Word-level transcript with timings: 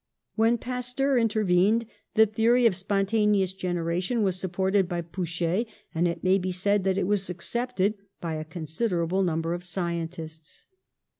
When 0.33 0.57
Pasteur 0.57 1.15
intervened 1.19 1.85
the 2.15 2.25
theory 2.25 2.65
of 2.65 2.75
spon 2.75 3.05
taneous 3.05 3.55
generation 3.55 4.23
was 4.23 4.35
supported 4.39 4.89
by 4.89 5.01
Pouchet, 5.03 5.67
and 5.93 6.07
it 6.07 6.23
may 6.23 6.39
be 6.39 6.51
said 6.51 6.85
that 6.85 6.97
it 6.97 7.05
was 7.05 7.29
accepted 7.29 7.93
by 8.19 8.33
a 8.33 8.43
considerable 8.43 9.21
number 9.21 9.53
of 9.53 9.63
scientists. 9.63 10.65